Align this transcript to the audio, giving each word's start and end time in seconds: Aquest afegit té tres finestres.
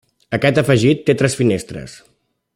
Aquest 0.37 0.61
afegit 0.61 1.05
té 1.11 1.17
tres 1.21 1.39
finestres. 1.43 1.99